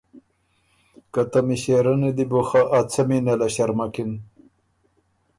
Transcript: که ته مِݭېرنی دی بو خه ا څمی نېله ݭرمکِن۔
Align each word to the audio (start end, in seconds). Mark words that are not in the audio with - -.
که 1.13 1.21
ته 1.31 1.39
مِݭېرنی 1.47 2.11
دی 2.17 2.25
بو 2.29 2.41
خه 2.47 2.61
ا 2.77 2.79
څمی 2.91 3.19
نېله 3.25 3.47
ݭرمکِن۔ 3.53 4.11